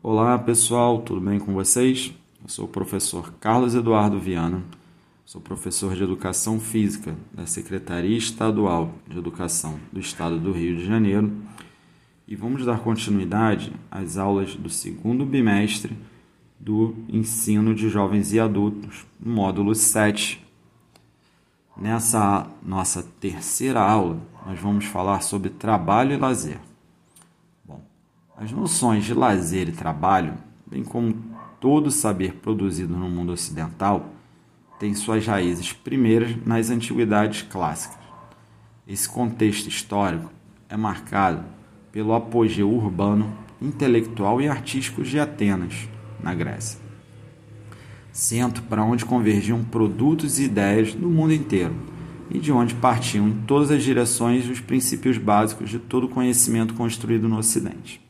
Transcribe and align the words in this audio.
Olá 0.00 0.38
pessoal, 0.38 1.02
tudo 1.02 1.20
bem 1.20 1.40
com 1.40 1.52
vocês? 1.52 2.14
Eu 2.40 2.48
sou 2.48 2.66
o 2.66 2.68
professor 2.68 3.32
Carlos 3.40 3.74
Eduardo 3.74 4.16
Viana, 4.16 4.62
sou 5.24 5.40
professor 5.40 5.96
de 5.96 6.04
Educação 6.04 6.60
Física 6.60 7.16
da 7.32 7.46
Secretaria 7.46 8.16
Estadual 8.16 8.92
de 9.08 9.18
Educação 9.18 9.76
do 9.92 9.98
Estado 9.98 10.38
do 10.38 10.52
Rio 10.52 10.76
de 10.76 10.86
Janeiro 10.86 11.32
e 12.28 12.36
vamos 12.36 12.64
dar 12.64 12.78
continuidade 12.78 13.72
às 13.90 14.16
aulas 14.16 14.54
do 14.54 14.70
segundo 14.70 15.26
bimestre 15.26 15.98
do 16.60 16.94
ensino 17.08 17.74
de 17.74 17.88
jovens 17.88 18.32
e 18.32 18.38
adultos, 18.38 19.04
módulo 19.18 19.74
7. 19.74 20.46
Nessa 21.76 22.46
nossa 22.64 23.02
terceira 23.02 23.80
aula, 23.80 24.20
nós 24.46 24.60
vamos 24.60 24.84
falar 24.84 25.22
sobre 25.22 25.50
trabalho 25.50 26.12
e 26.12 26.16
lazer. 26.16 26.67
As 28.40 28.52
noções 28.52 29.04
de 29.04 29.14
lazer 29.14 29.68
e 29.68 29.72
trabalho, 29.72 30.34
bem 30.64 30.84
como 30.84 31.12
todo 31.58 31.90
saber 31.90 32.34
produzido 32.34 32.96
no 32.96 33.10
mundo 33.10 33.32
ocidental, 33.32 34.12
têm 34.78 34.94
suas 34.94 35.26
raízes 35.26 35.72
primeiras 35.72 36.36
nas 36.46 36.70
antiguidades 36.70 37.42
clássicas. 37.42 37.98
Esse 38.86 39.08
contexto 39.08 39.66
histórico 39.66 40.30
é 40.68 40.76
marcado 40.76 41.44
pelo 41.90 42.14
apogeu 42.14 42.70
urbano, 42.70 43.36
intelectual 43.60 44.40
e 44.40 44.48
artístico 44.48 45.02
de 45.02 45.18
Atenas, 45.18 45.88
na 46.22 46.32
Grécia. 46.32 46.78
Centro 48.12 48.62
para 48.62 48.84
onde 48.84 49.04
convergiam 49.04 49.64
produtos 49.64 50.38
e 50.38 50.44
ideias 50.44 50.94
do 50.94 51.10
mundo 51.10 51.34
inteiro 51.34 51.74
e 52.30 52.38
de 52.38 52.52
onde 52.52 52.72
partiam 52.76 53.26
em 53.26 53.42
todas 53.48 53.72
as 53.72 53.82
direções 53.82 54.48
os 54.48 54.60
princípios 54.60 55.18
básicos 55.18 55.68
de 55.68 55.80
todo 55.80 56.08
conhecimento 56.08 56.74
construído 56.74 57.28
no 57.28 57.36
Ocidente. 57.36 58.06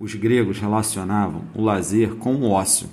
Os 0.00 0.14
gregos 0.14 0.58
relacionavam 0.58 1.44
o 1.54 1.62
lazer 1.62 2.14
com 2.14 2.34
o 2.36 2.50
ócio, 2.50 2.88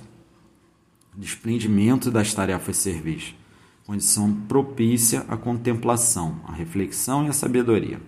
desprendimento 1.16 2.10
das 2.10 2.34
tarefas 2.34 2.76
servis, 2.76 3.34
condição 3.86 4.30
propícia 4.46 5.24
à 5.26 5.34
contemplação, 5.34 6.38
à 6.46 6.52
reflexão 6.52 7.24
e 7.24 7.30
à 7.30 7.32
sabedoria. 7.32 7.98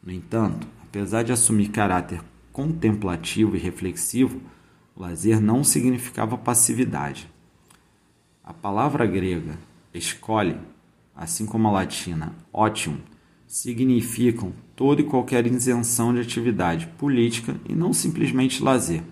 No 0.00 0.12
entanto, 0.12 0.68
apesar 0.80 1.24
de 1.24 1.32
assumir 1.32 1.70
caráter 1.70 2.22
contemplativo 2.52 3.56
e 3.56 3.58
reflexivo, 3.58 4.40
o 4.94 5.02
lazer 5.02 5.40
não 5.40 5.64
significava 5.64 6.38
passividade. 6.38 7.28
A 8.44 8.54
palavra 8.54 9.04
grega 9.04 9.58
escolhe, 9.92 10.56
assim 11.12 11.44
como 11.44 11.66
a 11.66 11.72
latina 11.72 12.36
otium, 12.52 12.98
significam 13.48 14.52
toda 14.76 15.00
e 15.00 15.04
qualquer 15.04 15.46
isenção 15.46 16.12
de 16.12 16.20
atividade 16.20 16.86
política 16.98 17.56
e 17.66 17.74
não 17.74 17.94
simplesmente 17.94 18.62
lazer, 18.62 19.02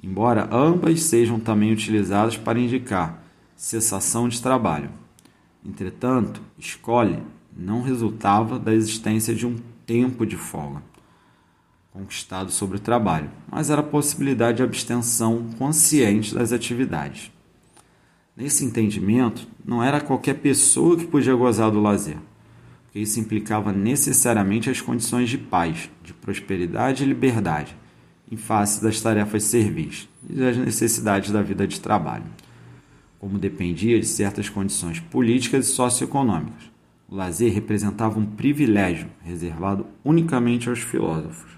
embora 0.00 0.48
ambas 0.54 1.02
sejam 1.02 1.40
também 1.40 1.72
utilizadas 1.72 2.36
para 2.36 2.60
indicar 2.60 3.22
cessação 3.56 4.28
de 4.28 4.40
trabalho. 4.40 4.90
Entretanto, 5.66 6.40
escolhe 6.56 7.18
não 7.56 7.82
resultava 7.82 8.58
da 8.58 8.72
existência 8.72 9.34
de 9.34 9.46
um 9.46 9.56
tempo 9.84 10.24
de 10.24 10.36
folga 10.36 10.82
conquistado 11.92 12.50
sobre 12.50 12.78
o 12.78 12.80
trabalho, 12.80 13.30
mas 13.48 13.70
era 13.70 13.80
a 13.80 13.84
possibilidade 13.84 14.56
de 14.56 14.64
abstenção 14.64 15.50
consciente 15.56 16.34
das 16.34 16.50
atividades. 16.50 17.30
Nesse 18.36 18.64
entendimento, 18.64 19.46
não 19.64 19.80
era 19.80 20.00
qualquer 20.00 20.34
pessoa 20.34 20.96
que 20.96 21.06
podia 21.06 21.36
gozar 21.36 21.70
do 21.70 21.80
lazer 21.80 22.18
porque 22.94 23.00
isso 23.00 23.18
implicava 23.18 23.72
necessariamente 23.72 24.70
as 24.70 24.80
condições 24.80 25.28
de 25.28 25.36
paz, 25.36 25.90
de 26.00 26.14
prosperidade 26.14 27.02
e 27.02 27.06
liberdade, 27.06 27.76
em 28.30 28.36
face 28.36 28.80
das 28.80 29.00
tarefas 29.00 29.42
servis 29.42 30.08
e 30.30 30.34
das 30.34 30.56
necessidades 30.56 31.32
da 31.32 31.42
vida 31.42 31.66
de 31.66 31.80
trabalho, 31.80 32.26
como 33.18 33.36
dependia 33.36 33.98
de 33.98 34.06
certas 34.06 34.48
condições 34.48 35.00
políticas 35.00 35.66
e 35.66 35.70
socioeconômicas. 35.72 36.70
O 37.08 37.16
lazer 37.16 37.52
representava 37.52 38.16
um 38.16 38.24
privilégio 38.24 39.08
reservado 39.24 39.88
unicamente 40.04 40.68
aos 40.68 40.78
filósofos. 40.78 41.50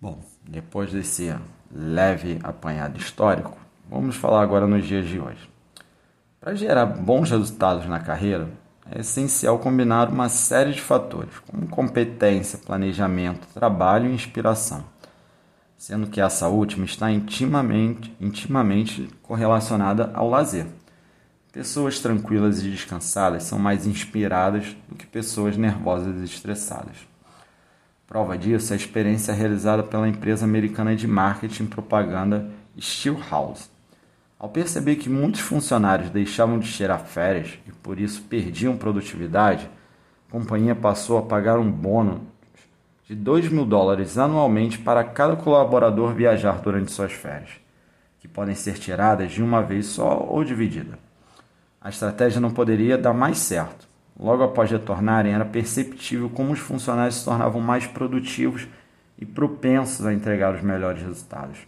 Bom, 0.00 0.24
depois 0.48 0.90
desse 0.90 1.34
leve 1.70 2.38
apanhado 2.42 2.98
histórico, 2.98 3.58
vamos 3.90 4.16
falar 4.16 4.40
agora 4.40 4.66
nos 4.66 4.86
dias 4.86 5.06
de 5.06 5.20
hoje. 5.20 5.50
Para 6.40 6.54
gerar 6.54 6.86
bons 6.86 7.30
resultados 7.30 7.86
na 7.86 8.00
carreira, 8.00 8.63
é 8.90 9.00
essencial 9.00 9.58
combinar 9.58 10.08
uma 10.08 10.28
série 10.28 10.72
de 10.72 10.80
fatores, 10.80 11.38
como 11.46 11.66
competência, 11.66 12.58
planejamento, 12.58 13.46
trabalho 13.54 14.10
e 14.10 14.14
inspiração, 14.14 14.84
sendo 15.76 16.06
que 16.06 16.20
essa 16.20 16.48
última 16.48 16.84
está 16.84 17.10
intimamente, 17.10 18.14
intimamente 18.20 19.08
correlacionada 19.22 20.10
ao 20.14 20.28
lazer. 20.28 20.66
Pessoas 21.52 22.00
tranquilas 22.00 22.62
e 22.62 22.70
descansadas 22.70 23.44
são 23.44 23.58
mais 23.58 23.86
inspiradas 23.86 24.76
do 24.88 24.96
que 24.96 25.06
pessoas 25.06 25.56
nervosas 25.56 26.20
e 26.20 26.24
estressadas. 26.24 26.96
Prova 28.06 28.36
disso 28.36 28.72
é 28.72 28.74
a 28.74 28.76
experiência 28.76 29.32
realizada 29.32 29.82
pela 29.82 30.08
empresa 30.08 30.44
americana 30.44 30.94
de 30.94 31.06
marketing 31.06 31.64
e 31.64 31.68
propaganda 31.68 32.50
Steelhouse 32.78 33.73
ao 34.44 34.50
perceber 34.50 34.96
que 34.96 35.08
muitos 35.08 35.40
funcionários 35.40 36.10
deixavam 36.10 36.58
de 36.58 36.70
tirar 36.70 36.98
férias 36.98 37.58
e 37.66 37.72
por 37.72 37.98
isso 37.98 38.20
perdiam 38.24 38.76
produtividade, 38.76 39.70
a 40.28 40.32
companhia 40.32 40.74
passou 40.74 41.16
a 41.16 41.22
pagar 41.22 41.58
um 41.58 41.72
bônus 41.72 42.20
de 43.06 43.14
2 43.14 43.48
mil 43.48 43.64
dólares 43.64 44.18
anualmente 44.18 44.76
para 44.78 45.02
cada 45.02 45.34
colaborador 45.34 46.12
viajar 46.12 46.60
durante 46.60 46.92
suas 46.92 47.12
férias, 47.12 47.52
que 48.20 48.28
podem 48.28 48.54
ser 48.54 48.74
tiradas 48.74 49.32
de 49.32 49.42
uma 49.42 49.62
vez 49.62 49.86
só 49.86 50.26
ou 50.28 50.44
dividida. 50.44 50.98
A 51.80 51.88
estratégia 51.88 52.38
não 52.38 52.50
poderia 52.50 52.98
dar 52.98 53.14
mais 53.14 53.38
certo. 53.38 53.88
Logo 54.14 54.42
após 54.42 54.70
retornarem, 54.70 55.32
era 55.32 55.46
perceptível 55.46 56.28
como 56.28 56.52
os 56.52 56.58
funcionários 56.58 57.14
se 57.14 57.24
tornavam 57.24 57.62
mais 57.62 57.86
produtivos 57.86 58.68
e 59.18 59.24
propensos 59.24 60.04
a 60.04 60.12
entregar 60.12 60.54
os 60.54 60.60
melhores 60.60 61.00
resultados. 61.00 61.60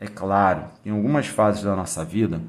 É 0.00 0.06
claro 0.06 0.66
que 0.82 0.88
em 0.88 0.92
algumas 0.92 1.26
fases 1.26 1.64
da 1.64 1.74
nossa 1.74 2.04
vida, 2.04 2.40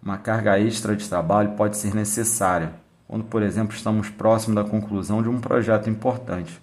uma 0.00 0.18
carga 0.18 0.58
extra 0.58 0.94
de 0.94 1.08
trabalho 1.08 1.52
pode 1.52 1.76
ser 1.76 1.94
necessária, 1.94 2.74
quando, 3.08 3.24
por 3.24 3.42
exemplo, 3.42 3.74
estamos 3.74 4.08
próximos 4.08 4.54
da 4.54 4.68
conclusão 4.68 5.20
de 5.20 5.28
um 5.28 5.40
projeto 5.40 5.90
importante. 5.90 6.62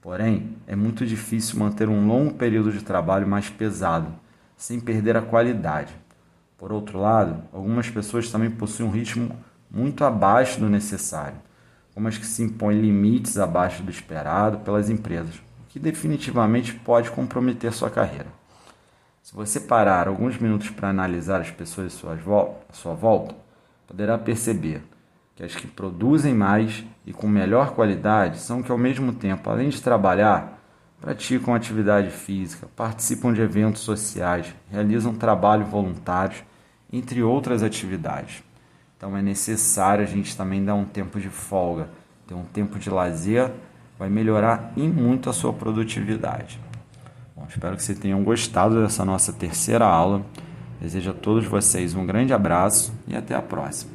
Porém, 0.00 0.56
é 0.66 0.76
muito 0.76 1.06
difícil 1.06 1.58
manter 1.58 1.88
um 1.88 2.06
longo 2.06 2.34
período 2.34 2.70
de 2.70 2.84
trabalho 2.84 3.26
mais 3.26 3.48
pesado, 3.48 4.08
sem 4.56 4.78
perder 4.78 5.16
a 5.16 5.22
qualidade. 5.22 5.94
Por 6.58 6.70
outro 6.70 7.00
lado, 7.00 7.42
algumas 7.52 7.88
pessoas 7.88 8.30
também 8.30 8.50
possuem 8.50 8.88
um 8.88 8.92
ritmo 8.92 9.34
muito 9.70 10.04
abaixo 10.04 10.60
do 10.60 10.68
necessário, 10.68 11.38
como 11.94 12.08
as 12.08 12.18
que 12.18 12.26
se 12.26 12.42
impõem 12.42 12.80
limites 12.80 13.38
abaixo 13.38 13.82
do 13.82 13.90
esperado 13.90 14.58
pelas 14.58 14.90
empresas, 14.90 15.36
o 15.36 15.66
que 15.68 15.78
definitivamente 15.78 16.74
pode 16.74 17.10
comprometer 17.10 17.72
sua 17.72 17.88
carreira. 17.88 18.41
Se 19.22 19.36
você 19.36 19.60
parar 19.60 20.08
alguns 20.08 20.36
minutos 20.36 20.70
para 20.70 20.88
analisar 20.88 21.40
as 21.40 21.50
pessoas 21.50 21.94
à 22.04 22.72
sua 22.72 22.92
volta, 22.92 23.36
poderá 23.86 24.18
perceber 24.18 24.82
que 25.36 25.44
as 25.44 25.54
que 25.54 25.68
produzem 25.68 26.34
mais 26.34 26.84
e 27.06 27.12
com 27.12 27.28
melhor 27.28 27.70
qualidade 27.70 28.38
são 28.40 28.64
que, 28.64 28.72
ao 28.72 28.76
mesmo 28.76 29.12
tempo, 29.12 29.48
além 29.48 29.68
de 29.68 29.80
trabalhar, 29.80 30.58
praticam 31.00 31.54
atividade 31.54 32.10
física, 32.10 32.66
participam 32.74 33.32
de 33.32 33.40
eventos 33.40 33.82
sociais, 33.82 34.52
realizam 34.68 35.14
trabalho 35.14 35.64
voluntários, 35.64 36.42
entre 36.92 37.22
outras 37.22 37.62
atividades. 37.62 38.42
Então 38.96 39.16
é 39.16 39.22
necessário 39.22 40.02
a 40.02 40.06
gente 40.06 40.36
também 40.36 40.64
dar 40.64 40.74
um 40.74 40.84
tempo 40.84 41.20
de 41.20 41.28
folga, 41.28 41.88
ter 42.26 42.34
um 42.34 42.44
tempo 42.44 42.76
de 42.76 42.90
lazer, 42.90 43.52
vai 43.96 44.10
melhorar 44.10 44.72
em 44.76 44.88
muito 44.88 45.30
a 45.30 45.32
sua 45.32 45.52
produtividade. 45.52 46.60
Bom, 47.42 47.48
espero 47.48 47.76
que 47.76 47.82
vocês 47.82 47.98
tenham 47.98 48.22
gostado 48.22 48.80
dessa 48.80 49.04
nossa 49.04 49.32
terceira 49.32 49.84
aula. 49.84 50.24
Desejo 50.80 51.10
a 51.10 51.12
todos 51.12 51.44
vocês 51.44 51.92
um 51.92 52.06
grande 52.06 52.32
abraço 52.32 52.92
e 53.08 53.16
até 53.16 53.34
a 53.34 53.42
próxima. 53.42 53.91